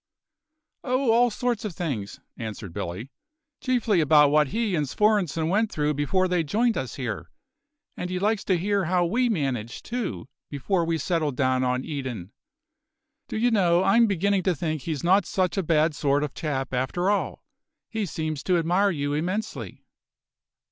[0.83, 3.11] "Oh, all sorts of things," answered Billy,
[3.59, 7.29] "chiefly about what he and Svorenssen went through before they joined us here.
[7.95, 12.31] And he likes to hear how we managed, too, before we settled down on Eden.
[13.27, 16.73] Do you know, I'm beginning to think he's not such a bad sort of chap
[16.73, 17.43] after all.
[17.87, 19.85] He seems to admire you immensely."